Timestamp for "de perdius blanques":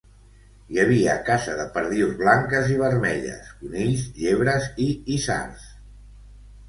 1.59-2.71